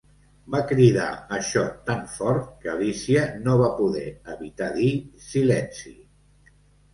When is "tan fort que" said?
1.89-2.71